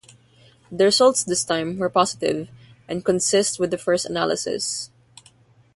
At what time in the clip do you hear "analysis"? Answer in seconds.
4.07-4.89